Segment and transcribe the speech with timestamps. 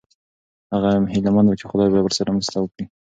[0.73, 2.85] هغه هیله من و چې خدای به ورسره مرسته وکړي.